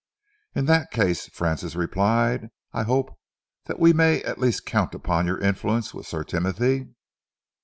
[0.55, 3.19] "In that case," Francis replied, "I hope
[3.65, 6.87] that we may at least count upon your influence with Sir Timothy?"